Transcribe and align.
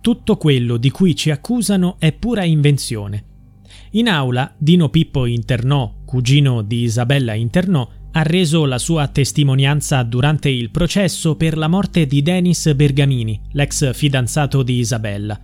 Tutto 0.00 0.38
quello 0.38 0.78
di 0.78 0.90
cui 0.90 1.14
ci 1.14 1.30
accusano 1.30 1.96
è 1.98 2.12
pura 2.12 2.42
invenzione. 2.44 3.24
In 3.92 4.08
aula, 4.08 4.54
Dino 4.56 4.88
Pippo 4.88 5.26
Internò, 5.26 5.92
cugino 6.06 6.62
di 6.62 6.82
Isabella 6.82 7.34
Internò, 7.34 7.86
ha 8.12 8.22
reso 8.22 8.64
la 8.64 8.78
sua 8.78 9.08
testimonianza 9.08 10.02
durante 10.02 10.48
il 10.48 10.70
processo 10.70 11.36
per 11.36 11.58
la 11.58 11.68
morte 11.68 12.06
di 12.06 12.22
Denis 12.22 12.72
Bergamini, 12.72 13.38
l'ex 13.52 13.92
fidanzato 13.92 14.62
di 14.62 14.78
Isabella. 14.78 15.38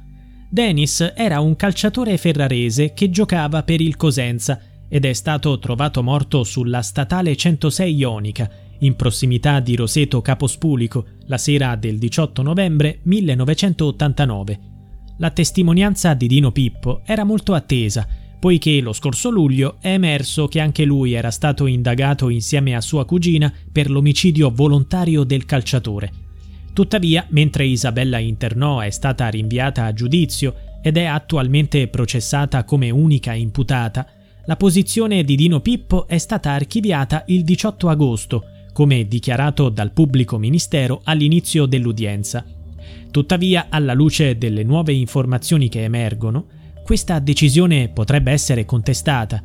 Denis 0.49 1.13
era 1.15 1.41
un 1.41 1.55
calciatore 1.55 2.17
ferrarese 2.17 2.95
che 2.95 3.11
giocava 3.11 3.63
per 3.63 3.83
il 3.83 3.97
Cosenza 3.97 4.59
ed 4.89 5.05
è 5.05 5.13
stato 5.13 5.59
trovato 5.59 6.03
morto 6.03 6.45
sulla 6.45 6.81
statale 6.81 7.37
106 7.37 7.95
Ionica, 7.95 8.51
in 8.81 8.97
prossimità 8.97 9.61
di 9.61 9.77
Roseto 9.77 10.21
Capospulico, 10.21 11.07
la 11.27 11.39
sera 11.39 11.77
del 11.77 11.99
18 11.99 12.43
novembre 12.43 13.01
1989. 13.03 14.59
La 15.19 15.31
testimonianza 15.31 16.15
di 16.15 16.27
Dino 16.27 16.53
Pippo 16.53 17.01
era 17.05 17.25
molto 17.25 17.55
attesa, 17.55 18.07
poiché 18.39 18.81
lo 18.81 18.93
scorso 18.93 19.31
luglio 19.31 19.77
è 19.81 19.89
emerso 19.89 20.47
che 20.47 20.61
anche 20.61 20.85
lui 20.85 21.15
era 21.15 21.31
stato 21.31 21.67
indagato 21.67 22.29
insieme 22.29 22.77
a 22.77 22.81
sua 22.81 23.05
cugina 23.05 23.53
per 23.73 23.91
l'omicidio 23.91 24.51
volontario 24.51 25.25
del 25.25 25.47
calciatore. 25.47 26.13
Tuttavia, 26.73 27.27
mentre 27.31 27.65
Isabella 27.65 28.19
Internò 28.19 28.81
è 28.81 28.91
stata 28.91 29.29
rinviata 29.29 29.87
a 29.87 29.95
giudizio 29.95 30.55
ed 30.83 30.99
è 30.99 31.05
attualmente 31.05 31.89
processata 31.89 32.65
come 32.65 32.91
unica 32.91 33.33
imputata, 33.33 34.07
la 34.45 34.57
posizione 34.57 35.25
di 35.25 35.35
Dino 35.35 35.61
Pippo 35.61 36.07
è 36.07 36.19
stata 36.19 36.51
archiviata 36.51 37.25
il 37.29 37.43
18 37.43 37.89
agosto, 37.89 38.45
come 38.77 39.09
dichiarato 39.09 39.71
dal 39.71 39.91
pubblico 39.91 40.37
ministero 40.37 41.01
all'inizio 41.05 41.65
dell'udienza. 41.65 42.45
Tuttavia, 43.11 43.69
alla 43.71 43.95
luce 43.95 44.37
delle 44.37 44.65
nuove 44.65 44.93
informazioni 44.93 45.71
che 45.71 45.83
emergono, 45.83 46.45
questa 46.85 47.19
decisione 47.19 47.89
potrebbe 47.89 48.33
essere 48.33 48.67
contestata. 48.67 49.43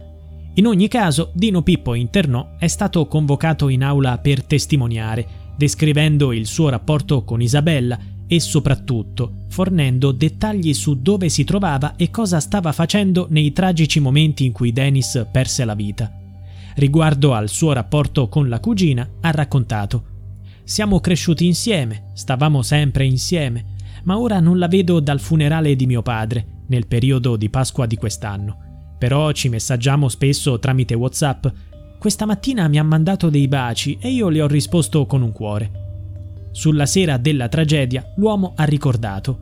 In 0.55 0.65
ogni 0.65 0.89
caso, 0.89 1.31
Dino 1.33 1.61
Pippo 1.61 1.93
Internò 1.93 2.57
è 2.59 2.67
stato 2.67 3.07
convocato 3.07 3.69
in 3.69 3.85
aula 3.85 4.17
per 4.17 4.43
testimoniare, 4.43 5.25
descrivendo 5.55 6.33
il 6.33 6.45
suo 6.45 6.67
rapporto 6.67 7.23
con 7.23 7.41
Isabella 7.41 7.97
e 8.27 8.37
soprattutto 8.41 9.45
fornendo 9.47 10.11
dettagli 10.11 10.73
su 10.73 11.01
dove 11.01 11.29
si 11.29 11.45
trovava 11.45 11.95
e 11.95 12.09
cosa 12.09 12.41
stava 12.41 12.73
facendo 12.73 13.27
nei 13.29 13.53
tragici 13.53 14.01
momenti 14.01 14.43
in 14.43 14.51
cui 14.51 14.73
Dennis 14.73 15.25
perse 15.31 15.63
la 15.63 15.73
vita. 15.73 16.20
Riguardo 16.75 17.33
al 17.33 17.49
suo 17.49 17.73
rapporto 17.73 18.27
con 18.29 18.49
la 18.49 18.59
cugina, 18.59 19.07
ha 19.21 19.31
raccontato 19.31 20.09
Siamo 20.63 20.99
cresciuti 20.99 21.45
insieme, 21.45 22.11
stavamo 22.13 22.61
sempre 22.61 23.05
insieme, 23.05 23.65
ma 24.03 24.17
ora 24.17 24.39
non 24.39 24.57
la 24.57 24.67
vedo 24.67 24.99
dal 24.99 25.19
funerale 25.19 25.75
di 25.75 25.85
mio 25.85 26.01
padre, 26.01 26.63
nel 26.67 26.87
periodo 26.87 27.35
di 27.35 27.49
Pasqua 27.49 27.85
di 27.85 27.97
quest'anno. 27.97 28.95
Però 28.97 29.31
ci 29.31 29.49
messaggiamo 29.49 30.07
spesso 30.07 30.59
tramite 30.59 30.93
WhatsApp. 30.93 31.47
Questa 31.99 32.25
mattina 32.25 32.67
mi 32.67 32.77
ha 32.77 32.83
mandato 32.83 33.29
dei 33.29 33.47
baci 33.47 33.97
e 33.99 34.11
io 34.11 34.29
le 34.29 34.41
ho 34.41 34.47
risposto 34.47 35.05
con 35.05 35.21
un 35.21 35.31
cuore. 35.31 35.71
Sulla 36.51 36.85
sera 36.85 37.17
della 37.17 37.49
tragedia 37.49 38.13
l'uomo 38.15 38.53
ha 38.55 38.63
ricordato. 38.63 39.39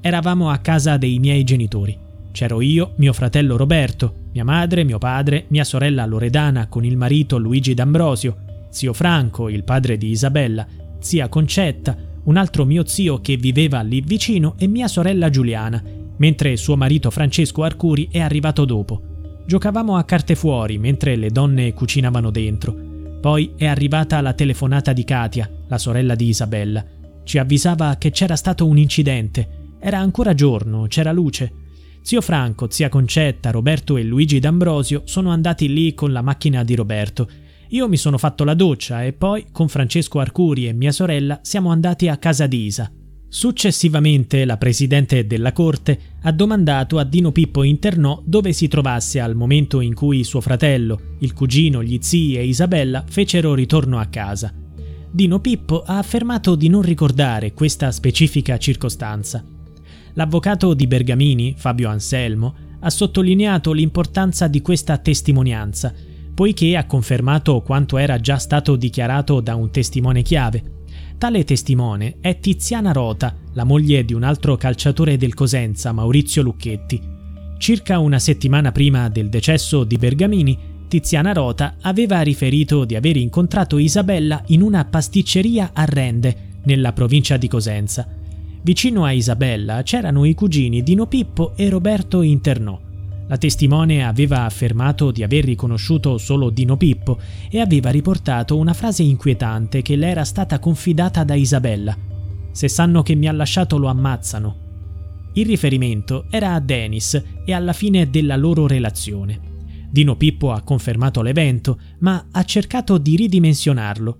Eravamo 0.00 0.50
a 0.50 0.58
casa 0.58 0.96
dei 0.96 1.18
miei 1.18 1.44
genitori. 1.44 2.07
C'ero 2.38 2.60
io, 2.60 2.92
mio 2.98 3.12
fratello 3.12 3.56
Roberto, 3.56 4.28
mia 4.32 4.44
madre, 4.44 4.84
mio 4.84 4.98
padre, 4.98 5.46
mia 5.48 5.64
sorella 5.64 6.06
Loredana 6.06 6.68
con 6.68 6.84
il 6.84 6.96
marito 6.96 7.36
Luigi 7.36 7.74
D'Ambrosio, 7.74 8.66
zio 8.70 8.92
Franco, 8.92 9.48
il 9.48 9.64
padre 9.64 9.98
di 9.98 10.10
Isabella, 10.10 10.64
zia 11.00 11.28
Concetta, 11.28 11.96
un 12.22 12.36
altro 12.36 12.64
mio 12.64 12.86
zio 12.86 13.20
che 13.20 13.36
viveva 13.36 13.80
lì 13.80 14.00
vicino 14.02 14.54
e 14.56 14.68
mia 14.68 14.86
sorella 14.86 15.30
Giuliana, 15.30 15.82
mentre 16.18 16.56
suo 16.56 16.76
marito 16.76 17.10
Francesco 17.10 17.64
Arcuri 17.64 18.06
è 18.08 18.20
arrivato 18.20 18.64
dopo. 18.64 19.02
Giocavamo 19.44 19.96
a 19.96 20.04
carte 20.04 20.36
fuori 20.36 20.78
mentre 20.78 21.16
le 21.16 21.30
donne 21.30 21.74
cucinavano 21.74 22.30
dentro. 22.30 22.72
Poi 23.20 23.54
è 23.56 23.66
arrivata 23.66 24.20
la 24.20 24.32
telefonata 24.32 24.92
di 24.92 25.02
Katia, 25.02 25.50
la 25.66 25.78
sorella 25.78 26.14
di 26.14 26.28
Isabella. 26.28 26.84
Ci 27.24 27.38
avvisava 27.38 27.96
che 27.96 28.12
c'era 28.12 28.36
stato 28.36 28.64
un 28.64 28.78
incidente. 28.78 29.74
Era 29.80 29.98
ancora 29.98 30.34
giorno, 30.34 30.86
c'era 30.86 31.10
luce. 31.10 31.66
Zio 32.08 32.22
Franco, 32.22 32.70
zia 32.70 32.88
Concetta, 32.88 33.50
Roberto 33.50 33.98
e 33.98 34.02
Luigi 34.02 34.38
D'Ambrosio 34.38 35.02
sono 35.04 35.28
andati 35.28 35.70
lì 35.70 35.92
con 35.92 36.10
la 36.10 36.22
macchina 36.22 36.64
di 36.64 36.74
Roberto. 36.74 37.28
Io 37.68 37.86
mi 37.86 37.98
sono 37.98 38.16
fatto 38.16 38.44
la 38.44 38.54
doccia 38.54 39.04
e 39.04 39.12
poi, 39.12 39.48
con 39.52 39.68
Francesco 39.68 40.18
Arcuri 40.18 40.66
e 40.66 40.72
mia 40.72 40.90
sorella, 40.90 41.40
siamo 41.42 41.70
andati 41.70 42.08
a 42.08 42.16
casa 42.16 42.46
di 42.46 42.64
Isa. 42.64 42.90
Successivamente 43.28 44.46
la 44.46 44.56
presidente 44.56 45.26
della 45.26 45.52
corte 45.52 46.00
ha 46.22 46.32
domandato 46.32 46.98
a 46.98 47.04
Dino 47.04 47.30
Pippo 47.30 47.62
Internò 47.62 48.22
dove 48.24 48.54
si 48.54 48.68
trovasse 48.68 49.20
al 49.20 49.34
momento 49.34 49.82
in 49.82 49.92
cui 49.92 50.24
suo 50.24 50.40
fratello, 50.40 51.16
il 51.18 51.34
cugino, 51.34 51.82
gli 51.82 51.98
zii 52.00 52.38
e 52.38 52.46
Isabella 52.46 53.04
fecero 53.06 53.52
ritorno 53.52 53.98
a 53.98 54.06
casa. 54.06 54.50
Dino 55.10 55.40
Pippo 55.40 55.82
ha 55.82 55.98
affermato 55.98 56.54
di 56.54 56.70
non 56.70 56.80
ricordare 56.80 57.52
questa 57.52 57.92
specifica 57.92 58.56
circostanza. 58.56 59.44
L'avvocato 60.14 60.74
di 60.74 60.86
Bergamini, 60.86 61.54
Fabio 61.56 61.88
Anselmo, 61.88 62.54
ha 62.80 62.90
sottolineato 62.90 63.72
l'importanza 63.72 64.48
di 64.48 64.62
questa 64.62 64.98
testimonianza, 64.98 65.92
poiché 66.34 66.76
ha 66.76 66.86
confermato 66.86 67.60
quanto 67.62 67.98
era 67.98 68.20
già 68.20 68.38
stato 68.38 68.76
dichiarato 68.76 69.40
da 69.40 69.54
un 69.54 69.70
testimone 69.70 70.22
chiave. 70.22 70.76
Tale 71.18 71.42
testimone 71.42 72.18
è 72.20 72.38
Tiziana 72.38 72.92
Rota, 72.92 73.34
la 73.54 73.64
moglie 73.64 74.04
di 74.04 74.14
un 74.14 74.22
altro 74.22 74.56
calciatore 74.56 75.16
del 75.16 75.34
Cosenza, 75.34 75.90
Maurizio 75.90 76.42
Lucchetti. 76.42 77.00
Circa 77.58 77.98
una 77.98 78.20
settimana 78.20 78.70
prima 78.70 79.08
del 79.08 79.28
decesso 79.28 79.82
di 79.82 79.96
Bergamini, 79.96 80.56
Tiziana 80.86 81.32
Rota 81.32 81.76
aveva 81.80 82.20
riferito 82.20 82.84
di 82.84 82.94
aver 82.94 83.16
incontrato 83.16 83.78
Isabella 83.78 84.42
in 84.46 84.62
una 84.62 84.84
pasticceria 84.84 85.70
a 85.74 85.84
Rende, 85.84 86.46
nella 86.62 86.92
provincia 86.92 87.36
di 87.36 87.48
Cosenza. 87.48 88.17
Vicino 88.62 89.04
a 89.04 89.12
Isabella 89.12 89.82
c'erano 89.82 90.24
i 90.24 90.34
cugini 90.34 90.82
Dino 90.82 91.06
Pippo 91.06 91.52
e 91.56 91.68
Roberto 91.68 92.22
Internò. 92.22 92.78
La 93.28 93.36
testimone 93.36 94.04
aveva 94.04 94.44
affermato 94.44 95.10
di 95.10 95.22
aver 95.22 95.44
riconosciuto 95.44 96.18
solo 96.18 96.50
Dino 96.50 96.76
Pippo 96.76 97.18
e 97.50 97.60
aveva 97.60 97.90
riportato 97.90 98.56
una 98.56 98.72
frase 98.72 99.02
inquietante 99.02 99.82
che 99.82 99.96
le 99.96 100.08
era 100.08 100.24
stata 100.24 100.58
confidata 100.58 101.24
da 101.24 101.34
Isabella. 101.34 101.96
Se 102.50 102.68
sanno 102.68 103.02
che 103.02 103.14
mi 103.14 103.28
ha 103.28 103.32
lasciato 103.32 103.76
lo 103.76 103.88
ammazzano. 103.88 104.66
Il 105.34 105.46
riferimento 105.46 106.24
era 106.30 106.54
a 106.54 106.60
Dennis 106.60 107.22
e 107.44 107.52
alla 107.52 107.72
fine 107.72 108.10
della 108.10 108.36
loro 108.36 108.66
relazione. 108.66 109.40
Dino 109.90 110.16
Pippo 110.16 110.50
ha 110.52 110.62
confermato 110.62 111.22
l'evento, 111.22 111.78
ma 112.00 112.26
ha 112.30 112.44
cercato 112.44 112.98
di 112.98 113.14
ridimensionarlo 113.16 114.18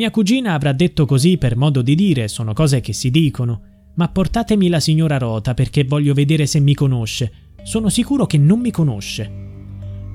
mia 0.00 0.10
cugina 0.10 0.54
avrà 0.54 0.72
detto 0.72 1.04
così 1.04 1.36
per 1.36 1.58
modo 1.58 1.82
di 1.82 1.94
dire, 1.94 2.26
sono 2.26 2.54
cose 2.54 2.80
che 2.80 2.94
si 2.94 3.10
dicono. 3.10 3.90
Ma 3.96 4.08
portatemi 4.08 4.70
la 4.70 4.80
signora 4.80 5.18
Rota 5.18 5.52
perché 5.52 5.84
voglio 5.84 6.14
vedere 6.14 6.46
se 6.46 6.58
mi 6.58 6.72
conosce. 6.72 7.30
Sono 7.64 7.90
sicuro 7.90 8.24
che 8.24 8.38
non 8.38 8.60
mi 8.60 8.70
conosce. 8.70 9.30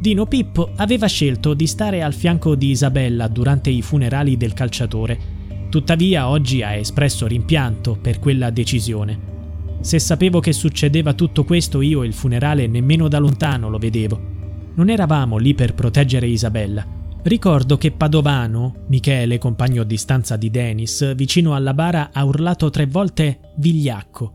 Dino 0.01 0.25
Pippo 0.25 0.71
aveva 0.77 1.05
scelto 1.05 1.53
di 1.53 1.67
stare 1.67 2.01
al 2.01 2.15
fianco 2.15 2.55
di 2.55 2.71
Isabella 2.71 3.27
durante 3.27 3.69
i 3.69 3.83
funerali 3.83 4.37
del 4.37 4.53
calciatore. 4.53 5.19
Tuttavia 5.69 6.29
oggi 6.29 6.63
ha 6.63 6.73
espresso 6.73 7.27
rimpianto 7.27 7.95
per 8.01 8.17
quella 8.17 8.49
decisione. 8.49 9.19
Se 9.81 9.99
sapevo 9.99 10.39
che 10.39 10.51
succedeva 10.51 11.13
tutto 11.13 11.43
questo 11.43 11.81
io 11.81 12.03
il 12.03 12.13
funerale 12.13 12.65
nemmeno 12.65 13.07
da 13.07 13.19
lontano 13.19 13.69
lo 13.69 13.77
vedevo. 13.77 14.19
Non 14.73 14.89
eravamo 14.89 15.37
lì 15.37 15.53
per 15.53 15.75
proteggere 15.75 16.25
Isabella. 16.25 17.03
Ricordo 17.25 17.79
che 17.79 17.91
Padovano, 17.91 18.83
Michele, 18.89 19.39
compagno 19.39 19.83
di 19.83 19.97
stanza 19.97 20.35
di 20.35 20.51
Denis, 20.51 21.15
vicino 21.15 21.55
alla 21.55 21.73
bara 21.73 22.11
ha 22.13 22.23
urlato 22.23 22.69
tre 22.69 22.85
volte 22.85 23.53
vigliacco. 23.57 24.33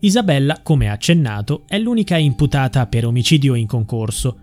Isabella, 0.00 0.58
come 0.64 0.90
accennato, 0.90 1.62
è 1.68 1.78
l'unica 1.78 2.16
imputata 2.16 2.88
per 2.88 3.06
omicidio 3.06 3.54
in 3.54 3.68
concorso. 3.68 4.38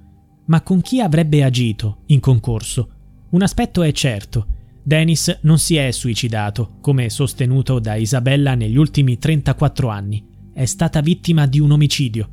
Ma 0.46 0.62
con 0.62 0.80
chi 0.80 1.02
avrebbe 1.02 1.44
agito 1.44 2.04
in 2.06 2.22
concorso? 2.22 2.90
Un 3.32 3.42
aspetto 3.42 3.82
è 3.82 3.92
certo. 3.92 4.48
Dennis 4.82 5.40
non 5.42 5.60
si 5.60 5.76
è 5.76 5.92
suicidato, 5.92 6.78
come 6.80 7.10
sostenuto 7.10 7.80
da 7.80 7.96
Isabella 7.96 8.56
negli 8.56 8.78
ultimi 8.78 9.18
34 9.18 9.90
anni. 9.90 10.26
È 10.54 10.64
stata 10.64 11.02
vittima 11.02 11.48
di 11.48 11.60
un 11.60 11.72
omicidio. 11.72 12.30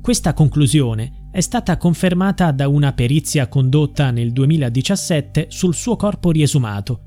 Questa 0.00 0.32
conclusione 0.32 1.17
è 1.30 1.40
stata 1.40 1.76
confermata 1.76 2.50
da 2.52 2.68
una 2.68 2.92
perizia 2.92 3.48
condotta 3.48 4.10
nel 4.10 4.32
2017 4.32 5.46
sul 5.50 5.74
suo 5.74 5.96
corpo 5.96 6.30
riesumato. 6.30 7.02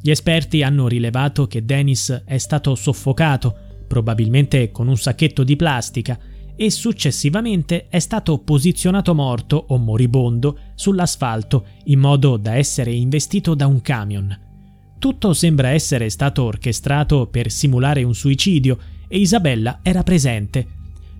Gli 0.00 0.10
esperti 0.10 0.62
hanno 0.62 0.86
rilevato 0.86 1.46
che 1.46 1.64
Dennis 1.64 2.22
è 2.24 2.38
stato 2.38 2.74
soffocato, 2.74 3.56
probabilmente 3.88 4.70
con 4.70 4.86
un 4.86 4.96
sacchetto 4.96 5.42
di 5.42 5.56
plastica, 5.56 6.18
e 6.56 6.70
successivamente 6.70 7.88
è 7.88 7.98
stato 7.98 8.38
posizionato 8.38 9.14
morto 9.14 9.64
o 9.68 9.76
moribondo 9.76 10.58
sull'asfalto 10.74 11.66
in 11.84 11.98
modo 11.98 12.36
da 12.36 12.54
essere 12.54 12.92
investito 12.92 13.54
da 13.54 13.66
un 13.66 13.80
camion. 13.80 14.38
Tutto 14.98 15.32
sembra 15.32 15.70
essere 15.70 16.08
stato 16.10 16.44
orchestrato 16.44 17.26
per 17.26 17.50
simulare 17.50 18.04
un 18.04 18.14
suicidio 18.14 18.78
e 19.08 19.18
Isabella 19.18 19.80
era 19.82 20.02
presente. 20.02 20.73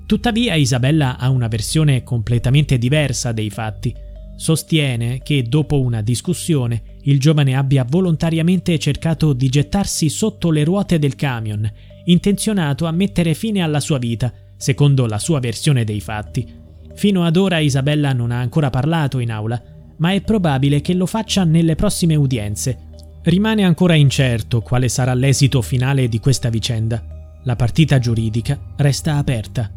Tuttavia 0.06 0.54
Isabella 0.54 1.16
ha 1.18 1.30
una 1.30 1.48
versione 1.48 2.02
completamente 2.02 2.76
diversa 2.76 3.32
dei 3.32 3.48
fatti. 3.48 3.94
Sostiene 4.36 5.20
che 5.22 5.44
dopo 5.44 5.80
una 5.80 6.02
discussione 6.02 6.82
il 7.02 7.18
giovane 7.18 7.56
abbia 7.56 7.86
volontariamente 7.88 8.78
cercato 8.78 9.32
di 9.32 9.48
gettarsi 9.48 10.10
sotto 10.10 10.50
le 10.50 10.64
ruote 10.64 10.98
del 10.98 11.14
camion, 11.14 11.70
intenzionato 12.04 12.84
a 12.86 12.90
mettere 12.90 13.32
fine 13.32 13.62
alla 13.62 13.80
sua 13.80 13.98
vita, 13.98 14.32
secondo 14.56 15.06
la 15.06 15.18
sua 15.18 15.40
versione 15.40 15.84
dei 15.84 16.00
fatti. 16.00 16.46
Fino 16.94 17.24
ad 17.24 17.36
ora 17.36 17.58
Isabella 17.58 18.12
non 18.12 18.30
ha 18.30 18.40
ancora 18.40 18.70
parlato 18.70 19.20
in 19.20 19.30
aula, 19.30 19.60
ma 19.98 20.12
è 20.12 20.20
probabile 20.20 20.80
che 20.80 20.92
lo 20.92 21.06
faccia 21.06 21.44
nelle 21.44 21.76
prossime 21.76 22.14
udienze. 22.14 22.78
Rimane 23.22 23.64
ancora 23.64 23.94
incerto 23.94 24.60
quale 24.60 24.88
sarà 24.88 25.14
l'esito 25.14 25.62
finale 25.62 26.08
di 26.08 26.18
questa 26.18 26.50
vicenda. 26.50 27.02
La 27.44 27.56
partita 27.56 27.98
giuridica 27.98 28.58
resta 28.76 29.16
aperta. 29.16 29.70